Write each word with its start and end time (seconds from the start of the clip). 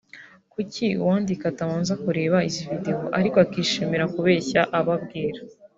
Kuki 0.53 0.85
uwandika 1.01 1.43
atabanza 1.51 1.93
kureba 2.03 2.37
izi 2.49 2.61
video 2.69 2.97
ariko 3.19 3.37
akishimira 3.45 4.09
kubeshya 4.15 4.61
abo 4.77 4.91
abwira” 4.97 5.39